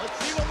[0.00, 0.49] Let's see what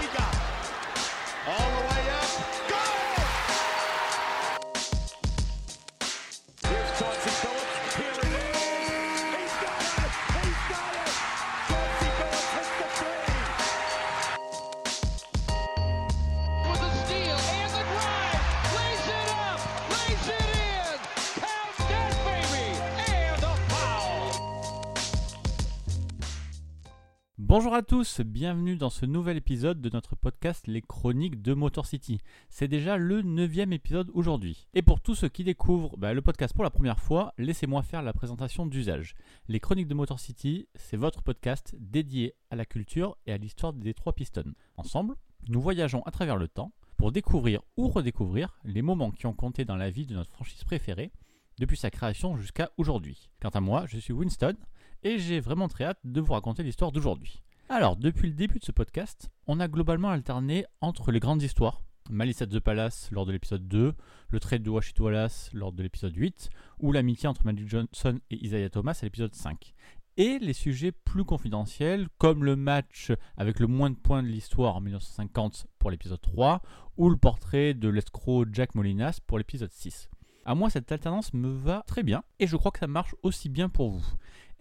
[27.69, 31.85] Bonjour à tous, bienvenue dans ce nouvel épisode de notre podcast Les Chroniques de Motor
[31.85, 32.17] City.
[32.49, 34.67] C'est déjà le neuvième épisode aujourd'hui.
[34.73, 38.01] Et pour tous ceux qui découvrent bah, le podcast pour la première fois, laissez-moi faire
[38.01, 39.13] la présentation d'usage.
[39.47, 43.73] Les Chroniques de Motor City, c'est votre podcast dédié à la culture et à l'histoire
[43.73, 44.55] des trois Pistons.
[44.75, 45.13] Ensemble,
[45.47, 49.63] nous voyageons à travers le temps pour découvrir ou redécouvrir les moments qui ont compté
[49.63, 51.11] dans la vie de notre franchise préférée,
[51.59, 53.29] depuis sa création jusqu'à aujourd'hui.
[53.39, 54.55] Quant à moi, je suis Winston,
[55.03, 57.43] et j'ai vraiment très hâte de vous raconter l'histoire d'aujourd'hui.
[57.71, 61.83] Alors, depuis le début de ce podcast, on a globalement alterné entre les grandes histoires,
[62.09, 63.93] Malice at the Palace lors de l'épisode 2,
[64.29, 68.43] le trade de Washington Wallace lors de l'épisode 8, ou l'amitié entre Magic Johnson et
[68.43, 69.75] Isaiah Thomas à l'épisode 5.
[70.17, 74.75] Et les sujets plus confidentiels, comme le match avec le moins de points de l'histoire
[74.75, 76.63] en 1950 pour l'épisode 3,
[76.97, 80.09] ou le portrait de l'escroc Jack Molinas pour l'épisode 6.
[80.43, 83.47] À moi, cette alternance me va très bien, et je crois que ça marche aussi
[83.47, 84.03] bien pour vous.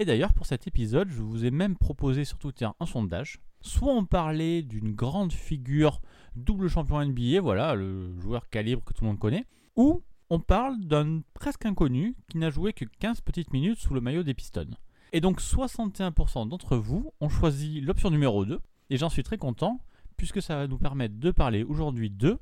[0.00, 3.40] Et d'ailleurs, pour cet épisode, je vous ai même proposé sur Twitter un sondage.
[3.60, 6.00] Soit on parlait d'une grande figure,
[6.36, 10.78] double champion NBA, voilà, le joueur calibre que tout le monde connaît, ou on parle
[10.78, 14.70] d'un presque inconnu qui n'a joué que 15 petites minutes sous le maillot des Pistons.
[15.12, 18.60] Et donc 61% d'entre vous ont choisi l'option numéro 2,
[18.90, 19.80] et j'en suis très content,
[20.16, 22.38] puisque ça va nous permettre de parler aujourd'hui de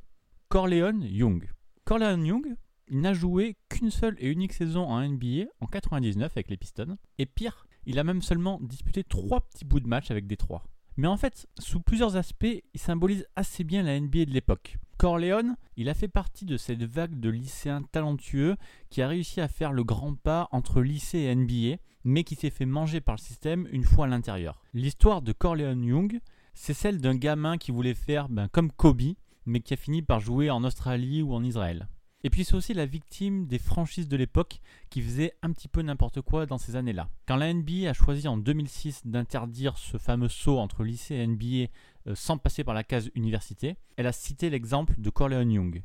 [0.49, 1.49] Corleone Young.
[1.84, 2.57] Corleone Young,
[2.89, 6.97] il n'a joué qu'une seule et unique saison en NBA en 99 avec les Pistons.
[7.19, 10.65] Et pire, il a même seulement disputé trois petits bouts de match avec Détroit.
[10.97, 14.78] Mais en fait, sous plusieurs aspects, il symbolise assez bien la NBA de l'époque.
[14.97, 18.56] Corleone, il a fait partie de cette vague de lycéens talentueux
[18.89, 22.50] qui a réussi à faire le grand pas entre lycée et NBA, mais qui s'est
[22.50, 24.62] fait manger par le système une fois à l'intérieur.
[24.72, 26.21] L'histoire de Corleone Young,
[26.55, 30.21] c'est celle d'un gamin qui voulait faire ben, comme Kobe, mais qui a fini par
[30.21, 31.89] jouer en Australie ou en Israël.
[32.26, 34.59] Et puis c'est aussi la victime des franchises de l'époque
[34.91, 37.09] qui faisaient un petit peu n'importe quoi dans ces années-là.
[37.28, 41.70] Quand la NBA a choisi en 2006 d'interdire ce fameux saut entre lycée et NBA
[42.09, 45.84] euh, sans passer par la case université, elle a cité l'exemple de Corleone Young.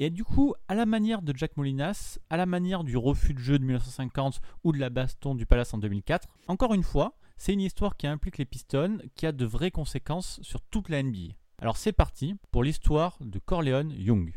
[0.00, 3.38] Et du coup, à la manière de Jack Molinas, à la manière du refus de
[3.38, 7.52] jeu de 1950 ou de la baston du Palace en 2004, encore une fois, c'est
[7.52, 11.34] une histoire qui implique les Pistons, qui a de vraies conséquences sur toute la NBA.
[11.62, 14.32] Alors c'est parti pour l'histoire de Corleone Young.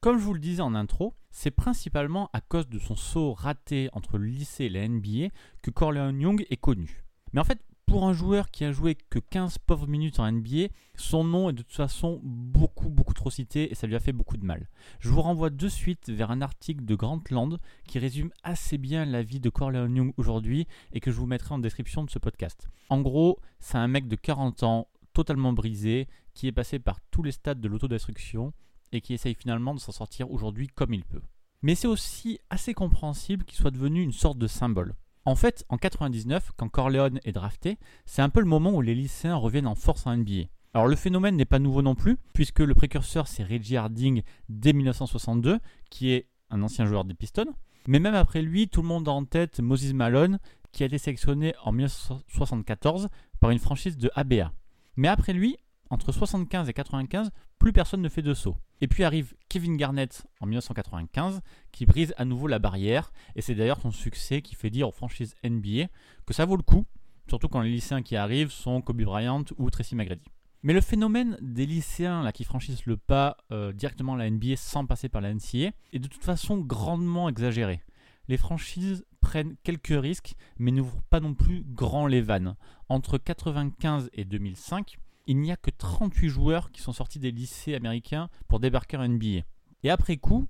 [0.00, 3.88] Comme je vous le disais en intro, c'est principalement à cause de son saut raté
[3.92, 7.04] entre le lycée et la NBA que Corleone Young est connu.
[7.32, 10.68] Mais en fait, pour un joueur qui a joué que 15 pauvres minutes en NBA,
[10.94, 14.12] son nom est de toute façon beaucoup beaucoup trop cité et ça lui a fait
[14.12, 14.68] beaucoup de mal.
[15.00, 17.58] Je vous renvoie de suite vers un article de Grantland
[17.88, 21.54] qui résume assez bien la vie de Corleone Young aujourd'hui et que je vous mettrai
[21.54, 22.68] en description de ce podcast.
[22.88, 27.24] En gros, c'est un mec de 40 ans, totalement brisé, qui est passé par tous
[27.24, 28.52] les stades de l'autodestruction
[28.92, 31.22] et qui essaye finalement de s'en sortir aujourd'hui comme il peut.
[31.62, 34.94] Mais c'est aussi assez compréhensible qu'il soit devenu une sorte de symbole.
[35.24, 38.94] En fait, en 99, quand Corleone est drafté, c'est un peu le moment où les
[38.94, 40.44] lycéens reviennent en force en NBA.
[40.72, 44.72] Alors le phénomène n'est pas nouveau non plus, puisque le précurseur c'est Reggie Harding dès
[44.72, 45.58] 1962,
[45.90, 47.52] qui est un ancien joueur des Pistons.
[47.86, 50.38] Mais même après lui, tout le monde en tête Moses Malone,
[50.72, 53.08] qui a été sélectionné en 1974
[53.40, 54.52] par une franchise de ABA.
[54.96, 55.56] Mais après lui,
[55.90, 58.56] entre 75 et 95, plus personne ne fait de saut.
[58.80, 61.40] Et puis arrive Kevin Garnett en 1995,
[61.72, 64.92] qui brise à nouveau la barrière, et c'est d'ailleurs son succès qui fait dire aux
[64.92, 65.86] franchises NBA
[66.26, 66.84] que ça vaut le coup,
[67.28, 70.24] surtout quand les lycéens qui arrivent sont Kobe Bryant ou Tracy McGrady.
[70.62, 74.86] Mais le phénomène des lycéens qui franchissent le pas euh, directement à la NBA sans
[74.86, 77.80] passer par la NCA est de toute façon grandement exagéré.
[78.26, 82.56] Les franchises prennent quelques risques, mais n'ouvrent pas non plus grand les vannes.
[82.88, 87.74] Entre 1995 et 2005, il n'y a que 38 joueurs qui sont sortis des lycées
[87.74, 89.42] américains pour débarquer en NBA.
[89.82, 90.48] Et après coup,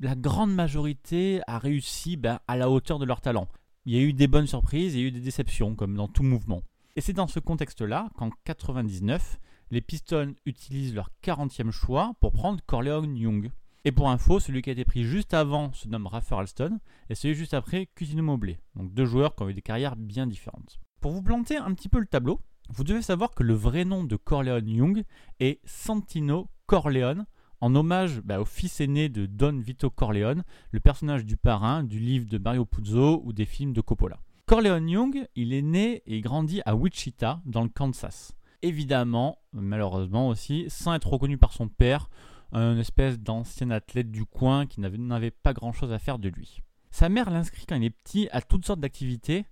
[0.00, 3.48] la grande majorité a réussi ben, à la hauteur de leur talent.
[3.84, 6.08] Il y a eu des bonnes surprises il y a eu des déceptions, comme dans
[6.08, 6.62] tout mouvement.
[6.96, 9.38] Et c'est dans ce contexte-là qu'en 99,
[9.70, 13.50] les Pistons utilisent leur 40e choix pour prendre Corleone Young.
[13.84, 16.80] Et pour info, celui qui a été pris juste avant se nomme Raffer Alston
[17.10, 18.58] et celui juste après Cusino Mobley.
[18.74, 20.80] Donc deux joueurs qui ont eu des carrières bien différentes.
[21.00, 24.04] Pour vous planter un petit peu le tableau, vous devez savoir que le vrai nom
[24.04, 25.04] de Corleone Young
[25.40, 27.26] est Santino Corleone,
[27.60, 31.98] en hommage bah, au fils aîné de Don Vito Corleone, le personnage du parrain du
[31.98, 34.18] livre de Mario Puzo ou des films de Coppola.
[34.46, 38.32] Corleone Young, il est né et grandi à Wichita, dans le Kansas.
[38.62, 42.08] Évidemment, malheureusement aussi, sans être reconnu par son père,
[42.52, 46.62] un espèce d'ancien athlète du coin qui n'avait pas grand-chose à faire de lui.
[46.90, 49.44] Sa mère l'inscrit quand il est petit à toutes sortes d'activités,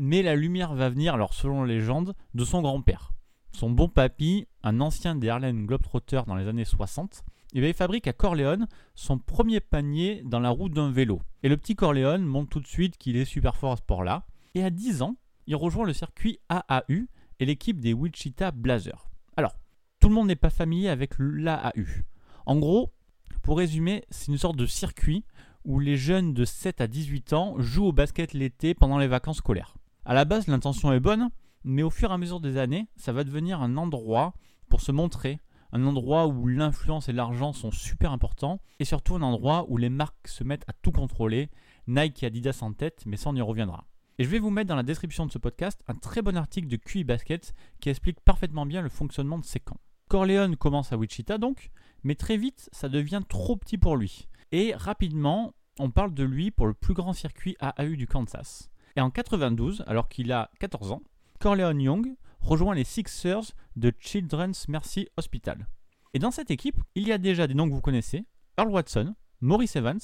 [0.00, 3.12] mais la lumière va venir, alors selon la légende, de son grand-père.
[3.52, 8.06] Son bon papy, un ancien des Harlem Globetrotters dans les années 60, eh il fabrique
[8.06, 11.20] à Corleone son premier panier dans la roue d'un vélo.
[11.42, 14.24] Et le petit Corleone montre tout de suite qu'il est super fort à ce sport-là.
[14.54, 15.16] Et à 10 ans,
[15.46, 17.06] il rejoint le circuit AAU
[17.38, 19.10] et l'équipe des Wichita Blazers.
[19.36, 19.52] Alors,
[20.00, 22.04] tout le monde n'est pas familier avec l'AAU.
[22.46, 22.94] En gros,
[23.42, 25.26] pour résumer, c'est une sorte de circuit
[25.66, 29.38] où les jeunes de 7 à 18 ans jouent au basket l'été pendant les vacances
[29.38, 29.74] scolaires.
[30.04, 31.30] À la base, l'intention est bonne,
[31.62, 34.34] mais au fur et à mesure des années, ça va devenir un endroit
[34.68, 35.40] pour se montrer,
[35.72, 39.90] un endroit où l'influence et l'argent sont super importants, et surtout un endroit où les
[39.90, 41.50] marques se mettent à tout contrôler,
[41.86, 43.86] Nike et Adidas en tête, mais ça on y reviendra.
[44.18, 46.68] Et je vais vous mettre dans la description de ce podcast un très bon article
[46.68, 49.80] de QI Basket qui explique parfaitement bien le fonctionnement de ces camps.
[50.08, 51.70] Corleone commence à Wichita donc,
[52.04, 54.28] mais très vite ça devient trop petit pour lui.
[54.52, 58.70] Et rapidement, on parle de lui pour le plus grand circuit AAU du Kansas.
[58.96, 61.02] Et en 92, alors qu'il a 14 ans,
[61.38, 65.66] Corleone Young rejoint les Sixers de Children's Mercy Hospital.
[66.14, 68.24] Et dans cette équipe, il y a déjà des noms que vous connaissez
[68.58, 70.00] Earl Watson, Maurice Evans,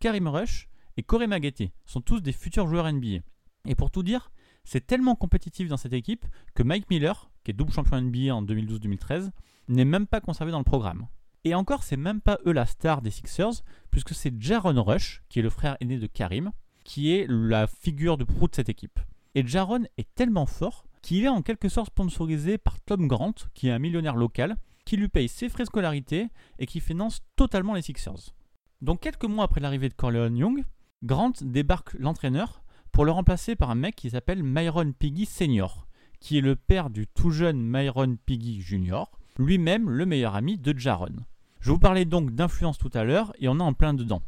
[0.00, 3.20] Karim Rush et Corey Maggette sont tous des futurs joueurs NBA.
[3.66, 4.30] Et pour tout dire,
[4.64, 8.42] c'est tellement compétitif dans cette équipe que Mike Miller, qui est double champion NBA en
[8.42, 9.30] 2012-2013,
[9.68, 11.08] n'est même pas conservé dans le programme.
[11.44, 15.38] Et encore, c'est même pas eux la star des Sixers, puisque c'est Jaron Rush, qui
[15.38, 16.52] est le frère aîné de Karim,
[16.88, 18.98] qui est la figure de proue de cette équipe.
[19.34, 23.68] Et Jaron est tellement fort qu'il est en quelque sorte sponsorisé par Tom Grant, qui
[23.68, 24.56] est un millionnaire local,
[24.86, 28.32] qui lui paye ses frais scolarité et qui finance totalement les Sixers.
[28.80, 30.64] Donc quelques mois après l'arrivée de Corleone Young,
[31.02, 35.88] Grant débarque l'entraîneur pour le remplacer par un mec qui s'appelle Myron Piggy Senior,
[36.20, 39.04] qui est le père du tout jeune Myron Piggy Jr.,
[39.36, 41.16] lui-même le meilleur ami de Jaron.
[41.60, 44.22] Je vous parlais donc d'influence tout à l'heure et on est en plein dedans.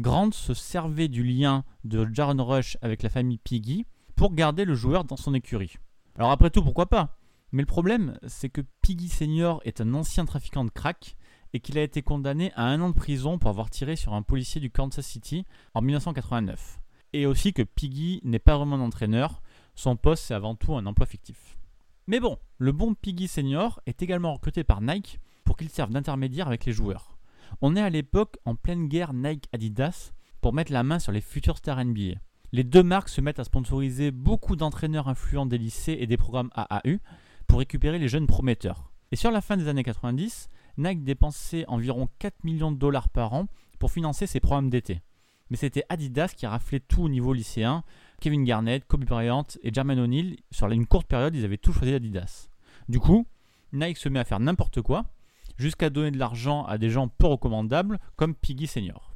[0.00, 3.84] Grant se servait du lien de Jaron Rush avec la famille Piggy
[4.14, 5.74] pour garder le joueur dans son écurie.
[6.14, 7.18] Alors après tout, pourquoi pas?
[7.50, 11.16] Mais le problème, c'est que Piggy Senior est un ancien trafiquant de crack
[11.52, 14.22] et qu'il a été condamné à un an de prison pour avoir tiré sur un
[14.22, 16.78] policier du Kansas City en 1989.
[17.12, 19.42] Et aussi que Piggy n'est pas vraiment un entraîneur,
[19.74, 21.58] son poste c'est avant tout un emploi fictif.
[22.06, 26.46] Mais bon, le bon Piggy Senior est également recruté par Nike pour qu'il serve d'intermédiaire
[26.46, 27.17] avec les joueurs.
[27.60, 31.58] On est à l'époque en pleine guerre Nike-Adidas pour mettre la main sur les futurs
[31.58, 32.20] stars NBA
[32.52, 36.50] les deux marques se mettent à sponsoriser beaucoup d'entraîneurs influents des lycées et des programmes
[36.54, 36.98] AAU
[37.46, 38.90] pour récupérer les jeunes prometteurs.
[39.12, 40.48] Et sur la fin des années 90,
[40.78, 43.46] Nike dépensait environ 4 millions de dollars par an
[43.78, 45.02] pour financer ses programmes d'été.
[45.50, 47.84] Mais c'était Adidas qui raflait tout au niveau lycéen.
[48.20, 51.94] Kevin Garnett, Kobe Bryant et Jermaine O'Neal, sur une courte période, ils avaient tous choisi
[51.94, 52.48] Adidas.
[52.88, 53.26] Du coup,
[53.72, 55.04] Nike se met à faire n'importe quoi,
[55.58, 59.14] jusqu'à donner de l'argent à des gens peu recommandables comme Piggy Senior.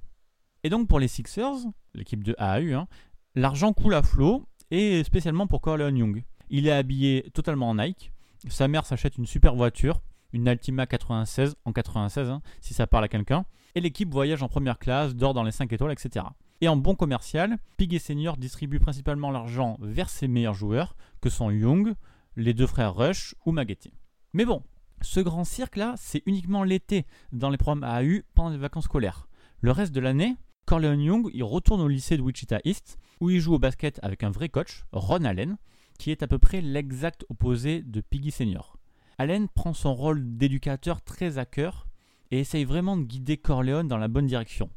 [0.65, 1.57] Et donc pour les Sixers,
[1.95, 2.87] l'équipe de AAU, hein,
[3.35, 6.25] L'argent coule à flot, et spécialement pour Corleone Young.
[6.51, 8.13] Il est habillé totalement en Nike.
[8.49, 10.03] Sa mère s'achète une super voiture,
[10.35, 13.47] une Altima 96 en 96, hein, si ça parle à quelqu'un.
[13.75, 16.27] Et l'équipe voyage en première classe, dort dans les 5 étoiles, etc.
[16.61, 21.31] Et en bon commercial, Pig et Senior distribue principalement l'argent vers ses meilleurs joueurs, que
[21.31, 21.95] sont Young,
[22.37, 23.89] les deux frères Rush ou Maggette.
[24.35, 24.63] Mais bon,
[25.03, 29.29] ce grand cirque-là, c'est uniquement l'été, dans les programmes AAU, pendant les vacances scolaires.
[29.61, 33.41] Le reste de l'année, Corleone Young, il retourne au lycée de Wichita East, où il
[33.41, 35.57] joue au basket avec un vrai coach, Ron Allen,
[35.99, 38.77] qui est à peu près l'exact opposé de Piggy Senior.
[39.19, 41.87] Allen prend son rôle d'éducateur très à cœur
[42.31, 44.71] et essaye vraiment de guider Corleone dans la bonne direction.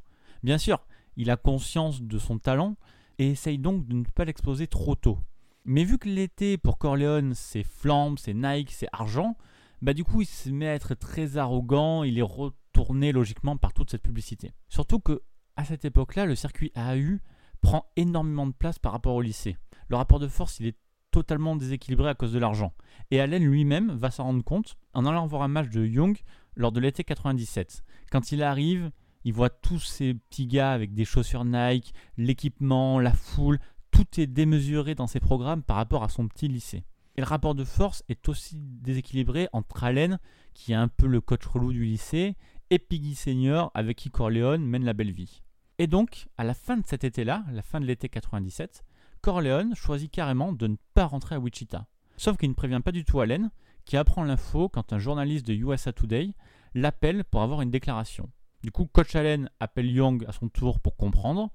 [0.44, 0.86] Bien sûr,
[1.17, 2.75] il a conscience de son talent
[3.17, 5.17] et essaye donc de ne pas l'exposer trop tôt.
[5.63, 9.36] Mais vu que l'été pour Corleone c'est flambe, c'est Nike, c'est argent,
[9.82, 13.74] bah du coup il se met à être très arrogant, il est retourné logiquement par
[13.74, 14.53] toute cette publicité.
[14.70, 15.22] Surtout que
[15.58, 17.20] à cette époque-là, le circuit AAU
[17.62, 19.58] prend énormément de place par rapport au lycée.
[19.88, 20.75] Le rapport de force, est
[21.12, 22.74] totalement déséquilibré à cause de l'argent.
[23.10, 26.17] Et Allen lui-même va s'en rendre compte en allant voir un match de Young
[26.58, 27.84] lors de l'été 97.
[28.12, 28.91] Quand il arrive,
[29.24, 33.60] il voit tous ces petits gars avec des chaussures Nike, l'équipement, la foule,
[33.91, 36.84] tout est démesuré dans ses programmes par rapport à son petit lycée.
[37.17, 40.19] Et le rapport de force est aussi déséquilibré entre Allen,
[40.53, 42.36] qui est un peu le coach relou du lycée,
[42.69, 45.43] et Piggy Senior avec qui Corleone mène la belle vie.
[45.77, 48.84] Et donc, à la fin de cet été-là, la fin de l'été 97,
[49.22, 51.88] Corleone choisit carrément de ne pas rentrer à Wichita.
[52.17, 53.51] Sauf qu'il ne prévient pas du tout Allen,
[53.86, 56.34] qui apprend l'info quand un journaliste de USA Today
[56.74, 58.29] l'appelle pour avoir une déclaration.
[58.63, 61.51] Du coup, Coach Allen appelle Young à son tour pour comprendre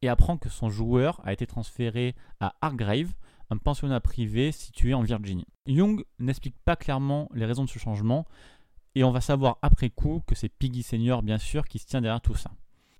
[0.00, 3.12] et apprend que son joueur a été transféré à Hargrave,
[3.52, 5.46] un pensionnat privé situé en Virginie.
[5.66, 8.26] Young n'explique pas clairement les raisons de ce changement
[8.94, 12.00] et on va savoir après coup que c'est Piggy Senior bien sûr qui se tient
[12.00, 12.50] derrière tout ça.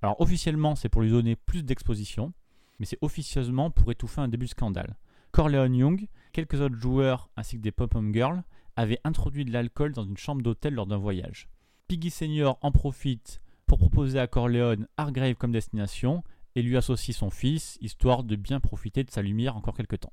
[0.02, 2.34] Alors officiellement c'est pour lui donner plus d'exposition,
[2.78, 4.96] mais c'est officieusement pour étouffer un début de scandale.
[5.30, 8.42] Corleone Young, quelques autres joueurs ainsi que des pop-up girls
[8.76, 11.48] avaient introduit de l'alcool dans une chambre d'hôtel lors d'un voyage.
[11.88, 16.22] Piggy Senior en profite pour proposer à Corleone Hargrave comme destination
[16.54, 20.12] et lui associe son fils, histoire de bien profiter de sa lumière encore quelque temps.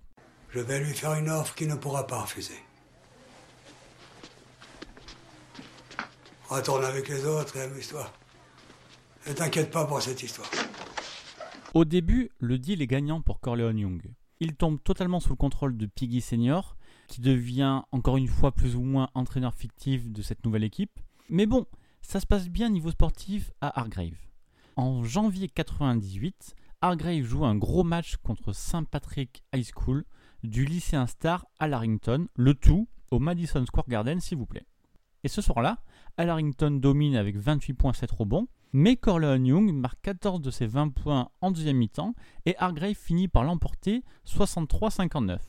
[0.52, 2.60] Je vais lui faire une offre qu'il ne pourra pas refuser.
[6.50, 8.12] Retourne avec les autres et amuse-toi.
[9.28, 10.50] Ne t'inquiète pas pour cette histoire.
[11.76, 14.02] Au début, le deal est gagnant pour Corleone Young.
[14.40, 16.78] Il tombe totalement sous le contrôle de Piggy Senior,
[17.08, 21.00] qui devient encore une fois plus ou moins entraîneur fictif de cette nouvelle équipe.
[21.30, 21.68] Mais bon,
[22.02, 24.18] ça se passe bien niveau sportif à Hargrave.
[24.76, 28.88] En janvier 98, Hargrave joue un gros match contre St.
[28.90, 30.06] Patrick High School
[30.44, 34.66] du lycéen star à Larrington, le tout au Madison Square Garden s'il vous plaît.
[35.24, 35.80] Et ce soir-là,
[36.26, 40.90] Larrington domine avec 28 points 7 rebonds, mais Corleone Young marque 14 de ses 20
[40.90, 42.14] points en deuxième mi-temps
[42.46, 45.40] et Hargrave finit par l'emporter 63-59.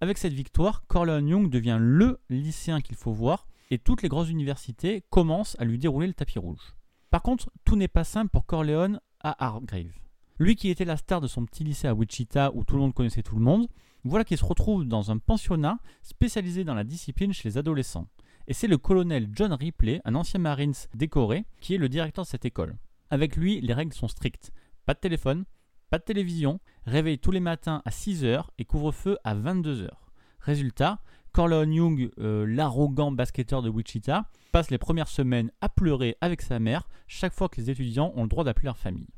[0.00, 4.30] Avec cette victoire, Corleone Young devient le lycéen qu'il faut voir et toutes les grosses
[4.30, 6.74] universités commencent à lui dérouler le tapis rouge.
[7.10, 9.92] Par contre, tout n'est pas simple pour Corleone à Hargrave.
[10.40, 12.94] Lui qui était la star de son petit lycée à Wichita où tout le monde
[12.94, 13.68] connaissait tout le monde,
[14.04, 18.08] voilà qu'il se retrouve dans un pensionnat spécialisé dans la discipline chez les adolescents.
[18.48, 22.28] Et c'est le colonel John Ripley, un ancien Marines décoré, qui est le directeur de
[22.30, 22.78] cette école.
[23.10, 24.50] Avec lui, les règles sont strictes.
[24.86, 25.44] Pas de téléphone,
[25.90, 29.90] pas de télévision, réveil tous les matins à 6h et couvre-feu à 22h.
[30.38, 31.00] Résultat,
[31.32, 36.58] Corleone Young, euh, l'arrogant basketteur de Wichita, passe les premières semaines à pleurer avec sa
[36.58, 39.08] mère chaque fois que les étudiants ont le droit d'appeler leur famille.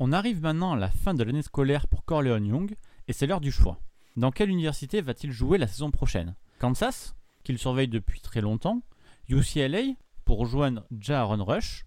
[0.00, 2.76] On arrive maintenant à la fin de l'année scolaire pour Corleone Young
[3.08, 3.80] et c'est l'heure du choix.
[4.16, 6.36] Dans quelle université va-t-il jouer la saison prochaine?
[6.60, 8.82] Kansas, qu'il surveille depuis très longtemps,
[9.28, 11.84] UCLA, pour rejoindre Jaron Rush?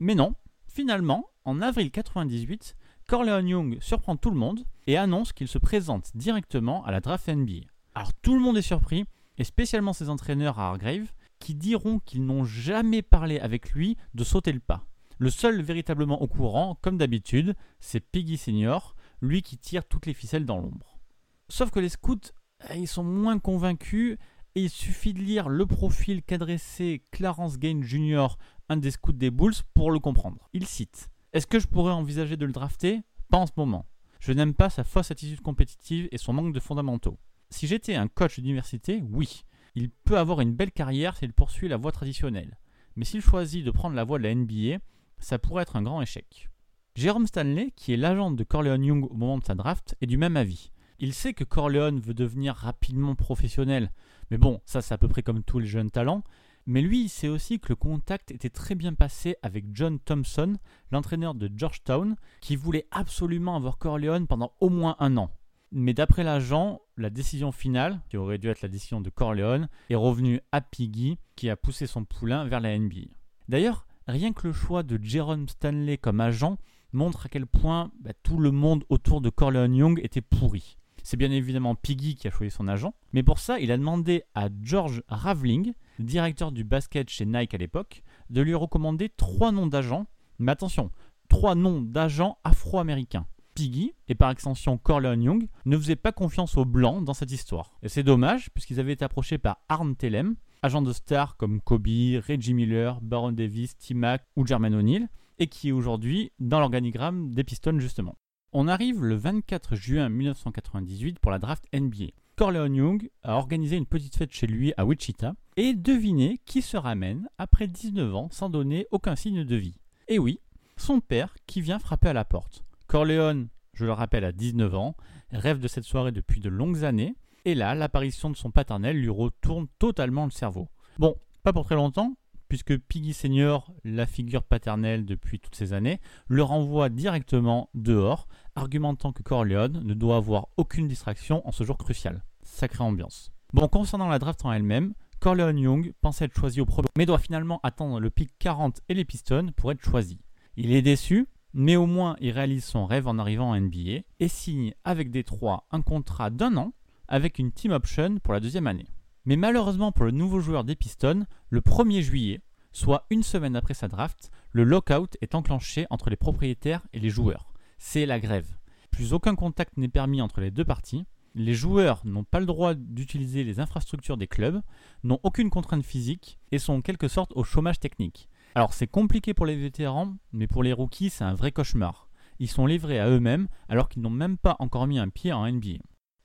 [0.00, 0.34] Mais non,
[0.66, 2.74] finalement, en avril 98,
[3.06, 7.28] Corleone Young surprend tout le monde et annonce qu'il se présente directement à la draft
[7.28, 7.68] NBA.
[7.94, 9.04] Alors tout le monde est surpris,
[9.36, 14.24] et spécialement ses entraîneurs à Hargrave, qui diront qu'ils n'ont jamais parlé avec lui de
[14.24, 14.87] sauter le pas.
[15.18, 20.14] Le seul véritablement au courant, comme d'habitude, c'est Piggy Senior, lui qui tire toutes les
[20.14, 21.00] ficelles dans l'ombre.
[21.48, 22.32] Sauf que les scouts,
[22.70, 24.16] eh, ils sont moins convaincus
[24.54, 28.28] et il suffit de lire le profil qu'adressait Clarence Gaines Jr.,
[28.68, 30.48] un des scouts des Bulls, pour le comprendre.
[30.52, 33.02] Il cite Est-ce que je pourrais envisager de le drafter?
[33.28, 33.86] Pas en ce moment.
[34.20, 37.18] Je n'aime pas sa fausse attitude compétitive et son manque de fondamentaux.
[37.50, 39.44] Si j'étais un coach d'université, oui,
[39.74, 42.58] il peut avoir une belle carrière s'il poursuit la voie traditionnelle.
[42.96, 44.78] Mais s'il choisit de prendre la voie de la NBA,
[45.20, 46.48] ça pourrait être un grand échec.
[46.94, 50.16] Jérôme Stanley, qui est l'agent de Corleone Young au moment de sa draft, est du
[50.16, 50.72] même avis.
[50.98, 53.92] Il sait que Corleone veut devenir rapidement professionnel,
[54.30, 56.24] mais bon, ça c'est à peu près comme tous les jeunes talents.
[56.66, 60.56] Mais lui, il sait aussi que le contact était très bien passé avec John Thompson,
[60.90, 65.30] l'entraîneur de Georgetown, qui voulait absolument avoir Corleone pendant au moins un an.
[65.72, 69.94] Mais d'après l'agent, la décision finale, qui aurait dû être la décision de Corleone, est
[69.94, 73.08] revenue à Piggy, qui a poussé son poulain vers la NBA.
[73.48, 76.56] D'ailleurs, rien que le choix de Jerome Stanley comme agent
[76.92, 80.78] montre à quel point bah, tout le monde autour de Corleone Young était pourri.
[81.02, 84.24] C'est bien évidemment Piggy qui a choisi son agent, mais pour ça, il a demandé
[84.34, 89.66] à George Ravling, directeur du basket chez Nike à l'époque, de lui recommander trois noms
[89.66, 90.06] d'agents,
[90.38, 90.90] mais attention,
[91.28, 93.26] trois noms d'agents afro-américains.
[93.54, 97.72] Piggy, et par extension Corleone Young, ne faisaient pas confiance aux Blancs dans cette histoire.
[97.82, 101.86] Et c'est dommage, puisqu'ils avaient été approchés par Arne Tellem, agent de stars comme Kobe,
[101.86, 107.44] Reggie Miller, Baron Davis, T-Mac ou Jermaine O'Neal, et qui est aujourd'hui dans l'organigramme des
[107.44, 108.16] Pistons justement.
[108.52, 112.12] On arrive le 24 juin 1998 pour la draft NBA.
[112.36, 116.76] Corleone Young a organisé une petite fête chez lui à Wichita, et devinez qui se
[116.76, 119.80] ramène après 19 ans sans donner aucun signe de vie.
[120.06, 120.38] Et oui,
[120.76, 122.64] son père qui vient frapper à la porte.
[122.86, 124.96] Corleone, je le rappelle, à 19 ans,
[125.32, 129.08] rêve de cette soirée depuis de longues années, et là, l'apparition de son paternel lui
[129.08, 130.68] retourne totalement le cerveau.
[130.98, 132.16] Bon, pas pour très longtemps,
[132.48, 139.12] puisque Piggy Senior, la figure paternelle depuis toutes ces années, le renvoie directement dehors, argumentant
[139.12, 142.24] que Corleone ne doit avoir aucune distraction en ce jour crucial.
[142.42, 143.30] Sacrée ambiance.
[143.52, 147.18] Bon, concernant la draft en elle-même, Corleone Young pensait être choisi au premier, mais doit
[147.18, 150.20] finalement attendre le pic 40 et les Pistons pour être choisi.
[150.56, 154.28] Il est déçu, mais au moins il réalise son rêve en arrivant en NBA et
[154.28, 156.72] signe avec Détroit un contrat d'un an
[157.08, 158.86] avec une team option pour la deuxième année.
[159.24, 162.40] Mais malheureusement pour le nouveau joueur des Pistons, le 1er juillet,
[162.72, 167.10] soit une semaine après sa draft, le lockout est enclenché entre les propriétaires et les
[167.10, 167.52] joueurs.
[167.78, 168.56] C'est la grève.
[168.90, 171.04] Plus aucun contact n'est permis entre les deux parties.
[171.34, 174.62] Les joueurs n'ont pas le droit d'utiliser les infrastructures des clubs,
[175.04, 178.28] n'ont aucune contrainte physique et sont en quelque sorte au chômage technique.
[178.54, 182.08] Alors c'est compliqué pour les vétérans, mais pour les rookies c'est un vrai cauchemar.
[182.38, 185.46] Ils sont livrés à eux-mêmes alors qu'ils n'ont même pas encore mis un pied en
[185.46, 185.78] NBA.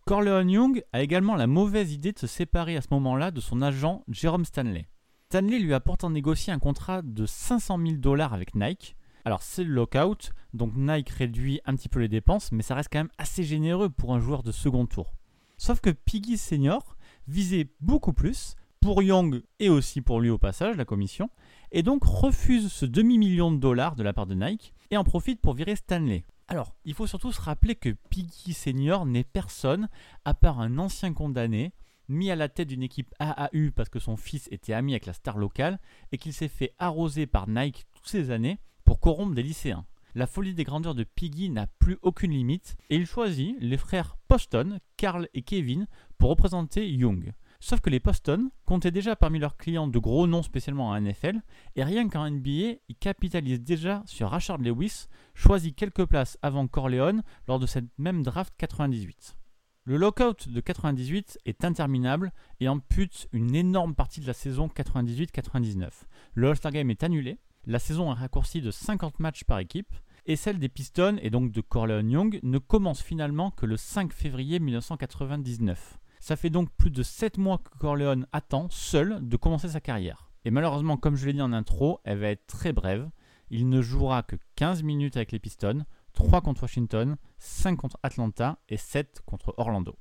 [0.06, 3.62] Corleone Young a également la mauvaise idée de se séparer à ce moment-là de son
[3.62, 4.90] agent Jerome Stanley.
[5.30, 8.98] Stanley lui a pourtant négocié un contrat de 500 000 dollars avec Nike.
[9.24, 12.90] Alors c'est le lockout, donc Nike réduit un petit peu les dépenses, mais ça reste
[12.92, 15.14] quand même assez généreux pour un joueur de second tour.
[15.58, 16.98] Sauf que Piggy Senior
[17.30, 21.30] visait beaucoup plus, pour Young et aussi pour lui au passage, la commission,
[21.72, 25.40] et donc refuse ce demi-million de dollars de la part de Nike et en profite
[25.40, 26.26] pour virer Stanley.
[26.48, 29.90] Alors, il faut surtout se rappeler que Piggy Senior n'est personne
[30.26, 31.74] à part un ancien condamné
[32.10, 35.14] mis à la tête d'une équipe AAU parce que son fils était ami avec la
[35.14, 35.80] star locale
[36.12, 39.86] et qu'il s'est fait arroser par Nike toutes ces années pour corrompre des lycéens.
[40.16, 44.18] La folie des grandeurs de Piggy n'a plus aucune limite et il choisit les frères
[44.28, 47.34] Poston, Carl et Kevin pour représenter Young.
[47.66, 51.40] Sauf que les Poston comptaient déjà parmi leurs clients de gros noms spécialement en NFL,
[51.78, 57.24] et rien qu'en NBA, ils capitalisent déjà sur Rashard Lewis, choisi quelques places avant Corleone
[57.48, 59.38] lors de cette même draft 98.
[59.86, 65.88] Le lockout de 98 est interminable et ampute une énorme partie de la saison 98-99.
[66.34, 70.36] Le All-Star Game est annulé, la saison est raccourcie de 50 matchs par équipe, et
[70.36, 74.60] celle des Pistons et donc de Corleone Young ne commence finalement que le 5 février
[74.60, 75.98] 1999.
[76.24, 80.32] Ça fait donc plus de 7 mois que Corleone attend, seul, de commencer sa carrière.
[80.46, 83.10] Et malheureusement, comme je l'ai dit en intro, elle va être très brève.
[83.50, 88.58] Il ne jouera que 15 minutes avec les Pistons, 3 contre Washington, 5 contre Atlanta
[88.70, 89.98] et 7 contre Orlando.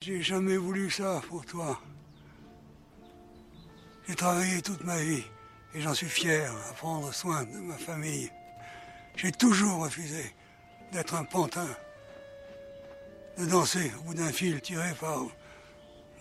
[0.00, 1.78] J'ai jamais voulu ça pour toi.
[4.08, 5.22] J'ai travaillé toute ma vie
[5.74, 8.30] et j'en suis fier à prendre soin de ma famille.
[9.16, 10.34] J'ai toujours refusé
[10.92, 11.68] d'être un pantin,
[13.36, 15.26] de danser au bout d'un fil tiré par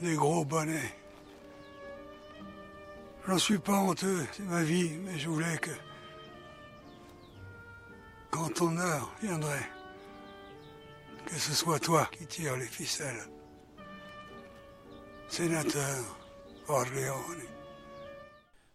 [0.02, 0.94] des gros bonnets.
[3.28, 5.72] J'en suis pas honteux, c'est ma vie, mais je voulais que,
[8.32, 9.70] quand ton heure viendrait,
[11.26, 13.28] que ce soit toi qui tire les ficelles.
[15.28, 16.18] Sénateur
[16.66, 17.44] Corleone.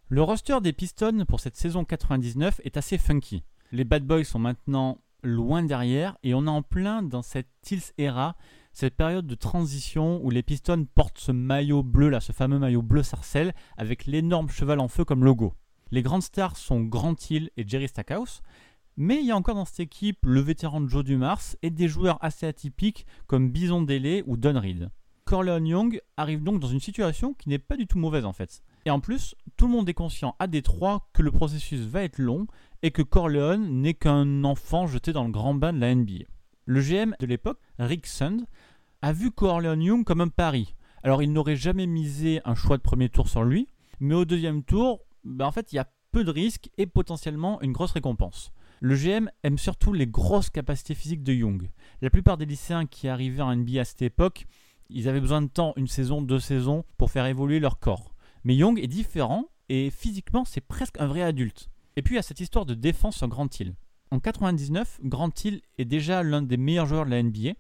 [0.09, 3.45] Le roster des Pistons pour cette saison 99 est assez funky.
[3.71, 7.93] Les Bad Boys sont maintenant loin derrière et on est en plein dans cette Tills
[7.97, 8.37] era,
[8.73, 12.83] cette période de transition où les Pistons portent ce maillot bleu là, ce fameux maillot
[12.83, 15.55] bleu sarcelle avec l'énorme cheval en feu comme logo.
[15.91, 18.43] Les grandes stars sont Grant Hill et Jerry Stackhouse,
[18.97, 22.19] mais il y a encore dans cette équipe le vétéran Joe Dumars et des joueurs
[22.23, 24.91] assez atypiques comme Bison Dele ou Don Reed.
[25.25, 28.63] Corleone Young arrive donc dans une situation qui n'est pas du tout mauvaise en fait.
[28.85, 32.19] Et en plus, tout le monde est conscient à Détroit que le processus va être
[32.19, 32.47] long
[32.83, 36.25] et que Corleone n'est qu'un enfant jeté dans le grand bain de la NBA.
[36.65, 38.47] Le GM de l'époque, Rick Sund,
[39.03, 40.77] a vu Corleone Young comme un pari.
[41.03, 43.67] Alors il n'aurait jamais misé un choix de premier tour sur lui,
[43.99, 47.61] mais au deuxième tour, ben, en fait il y a peu de risques et potentiellement
[47.63, 48.53] une grosse récompense.
[48.81, 51.69] Le GM aime surtout les grosses capacités physiques de Young.
[52.01, 54.47] La plupart des lycéens qui arrivaient en NBA à cette époque,
[54.89, 58.15] ils avaient besoin de temps, une saison, deux saisons, pour faire évoluer leur corps.
[58.45, 61.71] Mais Young est différent et physiquement c'est presque un vrai adulte.
[61.97, 63.75] Et puis il y a cette histoire de défense sur Grant Hill.
[64.13, 67.55] En 99, Grant Hill est déjà l'un des meilleurs joueurs de la NBA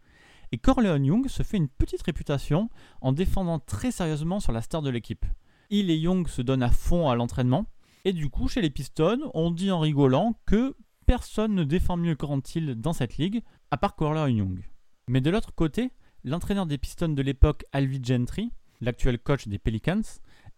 [0.52, 2.68] et Corleone Young se fait une petite réputation
[3.00, 5.24] en défendant très sérieusement sur la star de l'équipe.
[5.70, 7.64] Hill et Young se donnent à fond à l'entraînement
[8.04, 12.16] et du coup chez les Pistons, on dit en rigolant que personne ne défend mieux
[12.16, 14.62] Grant Hill dans cette ligue à part Corleone Young.
[15.08, 15.90] Mais de l'autre côté,
[16.22, 18.50] l'entraîneur des Pistons de l'époque, Alvy Gentry,
[18.82, 20.02] l'actuel coach des Pelicans,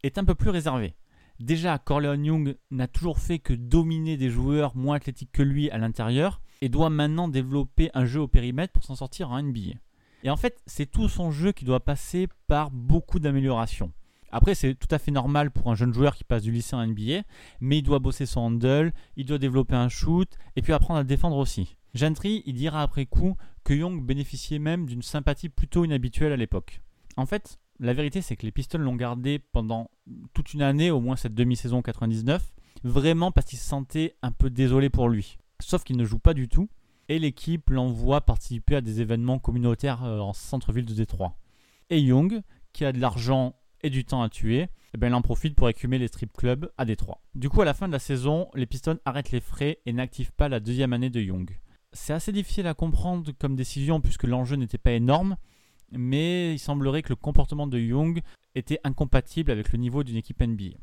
[0.02, 0.96] est un peu plus réservé.
[1.40, 5.78] Déjà, Corleone Young n'a toujours fait que dominer des joueurs moins athlétiques que lui à
[5.78, 9.78] l'intérieur et doit maintenant développer un jeu au périmètre pour s'en sortir en NBA.
[10.22, 13.92] Et en fait, c'est tout son jeu qui doit passer par beaucoup d'améliorations.
[14.30, 16.86] Après, c'est tout à fait normal pour un jeune joueur qui passe du lycée en
[16.86, 17.22] NBA,
[17.60, 21.04] mais il doit bosser son handle, il doit développer un shoot et puis apprendre à
[21.04, 21.76] défendre aussi.
[21.94, 26.80] Gentry, il dira après coup que Young bénéficiait même d'une sympathie plutôt inhabituelle à l'époque.
[27.16, 29.90] En fait, la vérité, c'est que les Pistons l'ont gardé pendant
[30.32, 32.52] toute une année, au moins cette demi-saison 99,
[32.84, 35.38] vraiment parce qu'ils se sentaient un peu désolés pour lui.
[35.60, 36.68] Sauf qu'il ne joue pas du tout,
[37.08, 41.36] et l'équipe l'envoie participer à des événements communautaires euh, en centre-ville de Détroit.
[41.90, 45.22] Et Young, qui a de l'argent et du temps à tuer, eh ben, il en
[45.22, 47.20] profite pour écumer les strip clubs à Détroit.
[47.34, 50.32] Du coup, à la fin de la saison, les Pistons arrêtent les frais et n'activent
[50.32, 51.58] pas la deuxième année de Young.
[51.92, 55.36] C'est assez difficile à comprendre comme décision puisque l'enjeu n'était pas énorme,
[55.98, 58.20] mais il semblerait que le comportement de Young
[58.54, 60.76] était incompatible avec le niveau d'une équipe NBA.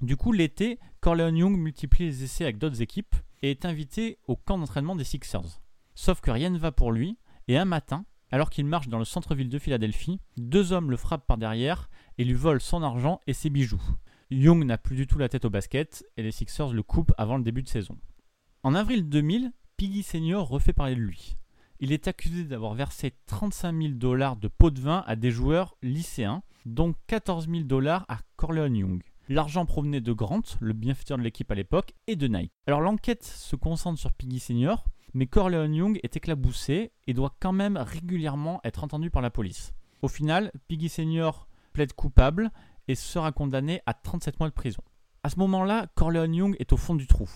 [0.00, 4.36] Du coup, l'été, Corleone Young multiplie les essais avec d'autres équipes et est invité au
[4.36, 5.60] camp d'entraînement des Sixers.
[5.94, 9.04] Sauf que rien ne va pour lui, et un matin, alors qu'il marche dans le
[9.04, 13.32] centre-ville de Philadelphie, deux hommes le frappent par derrière et lui volent son argent et
[13.32, 13.82] ses bijoux.
[14.30, 17.36] Young n'a plus du tout la tête au basket et les Sixers le coupent avant
[17.36, 17.98] le début de saison.
[18.62, 21.36] En avril 2000, Piggy Senior refait parler de lui.
[21.84, 25.76] Il est accusé d'avoir versé 35 000 dollars de pots de vin à des joueurs
[25.82, 29.02] lycéens, dont 14 000 dollars à Corleone Young.
[29.28, 32.52] L'argent provenait de Grant, le bienfaiteur de l'équipe à l'époque, et de Nike.
[32.68, 37.52] Alors l'enquête se concentre sur Piggy Senior, mais Corleone Young est éclaboussé et doit quand
[37.52, 39.72] même régulièrement être entendu par la police.
[40.02, 42.52] Au final, Piggy Senior plaide coupable
[42.86, 44.82] et sera condamné à 37 mois de prison.
[45.24, 47.28] À ce moment-là, Corleone Young est au fond du trou.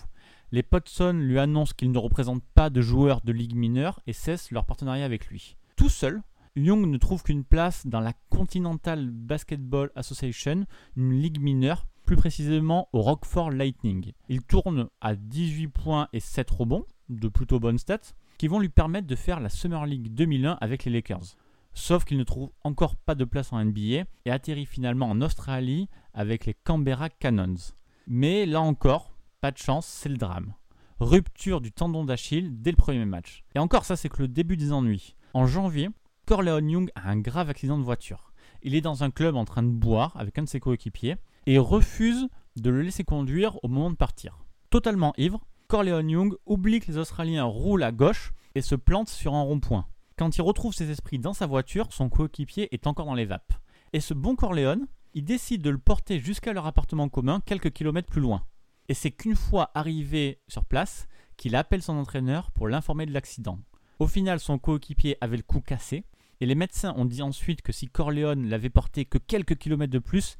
[0.51, 4.51] Les Potson lui annoncent qu'il ne représente pas de joueurs de ligue mineure et cessent
[4.51, 5.57] leur partenariat avec lui.
[5.75, 6.21] Tout seul,
[6.55, 12.87] Young ne trouve qu'une place dans la Continental Basketball Association, une ligue mineure, plus précisément
[12.93, 14.13] au Rockford Lightning.
[14.29, 18.69] Il tourne à 18 points et 7 rebonds, de plutôt bonnes stats, qui vont lui
[18.69, 21.35] permettre de faire la Summer League 2001 avec les Lakers.
[21.73, 25.89] Sauf qu'il ne trouve encore pas de place en NBA et atterrit finalement en Australie
[26.13, 27.73] avec les Canberra Cannons.
[28.07, 30.53] Mais là encore, pas de chance, c'est le drame.
[30.99, 33.43] Rupture du tendon d'Achille dès le premier match.
[33.53, 35.15] Et encore, ça c'est que le début des ennuis.
[35.33, 35.89] En janvier,
[36.25, 38.33] Corleone Young a un grave accident de voiture.
[38.63, 41.59] Il est dans un club en train de boire avec un de ses coéquipiers et
[41.59, 44.39] refuse de le laisser conduire au moment de partir.
[44.71, 49.35] Totalement ivre, Corleone Young oublie que les Australiens roulent à gauche et se plante sur
[49.35, 49.85] un rond-point.
[50.17, 53.53] Quand il retrouve ses esprits dans sa voiture, son coéquipier est encore dans les vapes.
[53.93, 58.09] Et ce bon Corleone, il décide de le porter jusqu'à leur appartement commun quelques kilomètres
[58.09, 58.41] plus loin.
[58.89, 63.59] Et c'est qu'une fois arrivé sur place qu'il appelle son entraîneur pour l'informer de l'accident.
[63.99, 66.05] Au final, son coéquipier avait le cou cassé,
[66.39, 69.99] et les médecins ont dit ensuite que si Corleone l'avait porté que quelques kilomètres de
[69.99, 70.37] plus,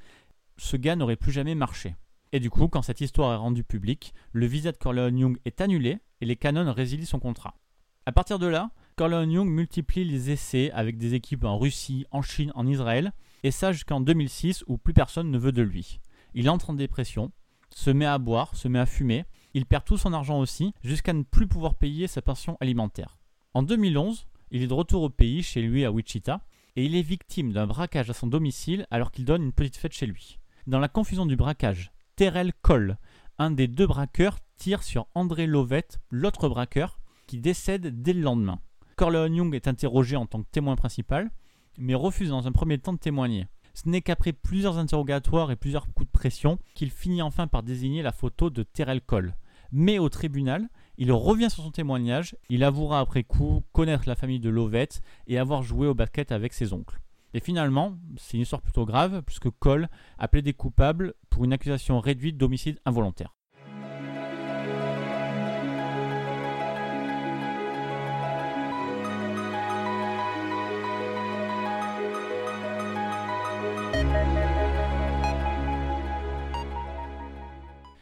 [0.58, 1.96] ce gars n'aurait plus jamais marché.
[2.32, 5.62] Et du coup, quand cette histoire est rendue publique, le visa de Corleone Young est
[5.62, 7.56] annulé et les Canons résilient son contrat.
[8.06, 12.22] À partir de là, Corleone Young multiplie les essais avec des équipes en Russie, en
[12.22, 16.00] Chine, en Israël, et ça jusqu'en 2006 où plus personne ne veut de lui.
[16.34, 17.32] Il entre en dépression,
[17.78, 21.14] se met à boire, se met à fumer, il perd tout son argent aussi, jusqu'à
[21.14, 23.20] ne plus pouvoir payer sa pension alimentaire.
[23.54, 26.42] En 2011, il est de retour au pays, chez lui à Wichita,
[26.76, 29.94] et il est victime d'un braquage à son domicile alors qu'il donne une petite fête
[29.94, 30.40] chez lui.
[30.66, 32.98] Dans la confusion du braquage, Terrell Cole,
[33.38, 38.60] un des deux braqueurs, tire sur André Lovett, l'autre braqueur, qui décède dès le lendemain.
[38.96, 41.30] Corleone Young est interrogé en tant que témoin principal,
[41.78, 43.46] mais refuse dans un premier temps de témoigner.
[43.78, 48.02] Ce n'est qu'après plusieurs interrogatoires et plusieurs coups de pression qu'il finit enfin par désigner
[48.02, 49.36] la photo de Terrell Cole.
[49.72, 54.40] Mais au tribunal, il revient sur son témoignage, il avouera après coup connaître la famille
[54.40, 57.00] de Lovett et avoir joué au basket avec ses oncles.
[57.36, 62.00] Et finalement, c'est une histoire plutôt grave, puisque Cole a plaidé coupable pour une accusation
[62.00, 63.37] réduite d'homicide involontaire.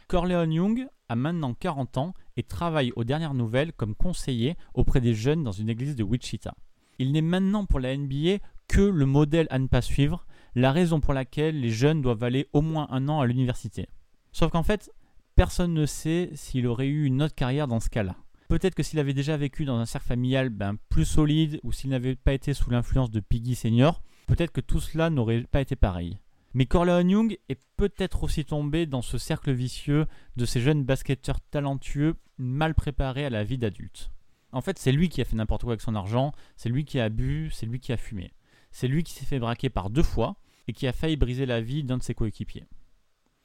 [0.08, 5.14] Corleone Young a maintenant 40 ans et travaille aux dernières nouvelles comme conseiller auprès des
[5.14, 6.54] jeunes dans une église de Wichita.
[6.98, 8.38] Il n'est maintenant pour la NBA
[8.68, 12.48] que le modèle à ne pas suivre, la raison pour laquelle les jeunes doivent aller
[12.52, 13.88] au moins un an à l'université.
[14.32, 14.90] Sauf qu'en fait,
[15.34, 18.16] personne ne sait s'il aurait eu une autre carrière dans ce cas-là.
[18.48, 21.90] Peut-être que s'il avait déjà vécu dans un cercle familial ben, plus solide ou s'il
[21.90, 25.74] n'avait pas été sous l'influence de Piggy Senior, peut-être que tout cela n'aurait pas été
[25.74, 26.18] pareil.
[26.56, 31.38] Mais Corleone Young est peut-être aussi tombé dans ce cercle vicieux de ces jeunes basketteurs
[31.50, 34.10] talentueux mal préparés à la vie d'adulte.
[34.52, 36.98] En fait, c'est lui qui a fait n'importe quoi avec son argent, c'est lui qui
[36.98, 38.32] a bu, c'est lui qui a fumé.
[38.70, 41.60] C'est lui qui s'est fait braquer par deux fois et qui a failli briser la
[41.60, 42.64] vie d'un de ses coéquipiers.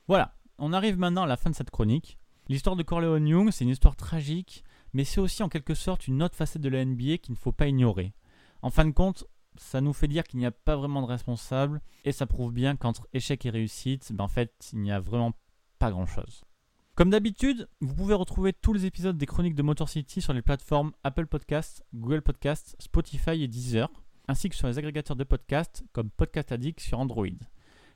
[0.07, 2.17] Voilà, on arrive maintenant à la fin de cette chronique.
[2.47, 6.23] L'histoire de Corleone Young, c'est une histoire tragique, mais c'est aussi en quelque sorte une
[6.23, 8.13] autre facette de la NBA qu'il ne faut pas ignorer.
[8.61, 9.25] En fin de compte,
[9.57, 12.75] ça nous fait dire qu'il n'y a pas vraiment de responsable, et ça prouve bien
[12.75, 15.33] qu'entre échec et réussite, ben en fait, il n'y a vraiment
[15.79, 16.43] pas grand-chose.
[16.95, 20.41] Comme d'habitude, vous pouvez retrouver tous les épisodes des chroniques de Motor City sur les
[20.41, 23.89] plateformes Apple Podcasts, Google Podcasts, Spotify et Deezer,
[24.27, 27.27] ainsi que sur les agrégateurs de podcasts comme Podcast Addict sur Android.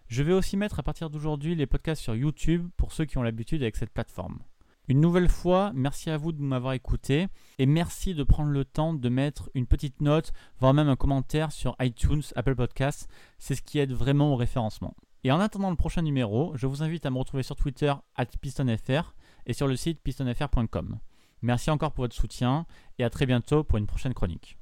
[0.08, 3.24] Je vais aussi mettre à partir d'aujourd'hui les podcasts sur YouTube pour ceux qui ont
[3.24, 4.40] l'habitude avec cette plateforme.
[4.88, 8.94] Une nouvelle fois, merci à vous de m'avoir écouté et merci de prendre le temps
[8.94, 13.10] de mettre une petite note, voire même un commentaire sur iTunes, Apple Podcasts.
[13.40, 14.96] C'est ce qui aide vraiment au référencement.
[15.24, 17.92] Et en attendant le prochain numéro, je vous invite à me retrouver sur Twitter
[18.42, 19.16] pistonfr
[19.48, 21.00] et sur le site pistonfr.com.
[21.42, 22.68] Merci encore pour votre soutien
[23.00, 24.60] et à très bientôt pour une prochaine chronique.